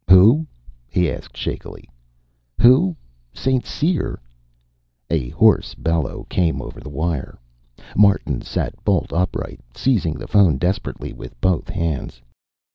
[0.09, 0.47] "Who?"
[0.89, 1.87] he asked shakily.
[2.59, 2.95] "Who?
[3.33, 3.63] St.
[3.67, 4.19] Cyr"
[5.11, 7.37] A hoarse bellow came over the wire.
[7.95, 12.19] Martin sat bolt upright, seizing the phone desperately with both hands.